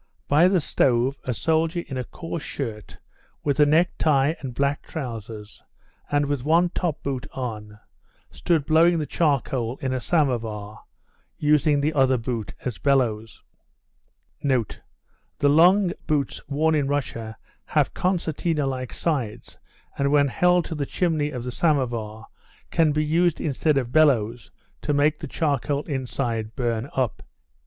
[0.27, 2.97] By the stove a soldier in a coarse shirt
[3.43, 5.61] with a necktie and black trousers,
[6.09, 7.79] and with one top boot on,
[8.31, 10.79] stood blowing the charcoal in a somovar,
[11.37, 13.43] using the other boot as bellows.
[14.41, 14.73] [The
[15.43, 19.59] long boots worn in Russia have concertina like sides,
[19.99, 22.25] and when held to the chimney of the somovar
[22.71, 24.49] can be used instead of bellows
[24.81, 27.21] to make the charcoal inside burn up.